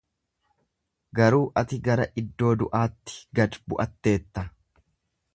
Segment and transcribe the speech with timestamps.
[1.17, 4.47] Garuu ati gara iddoo du’aatti gad bu’atteetta.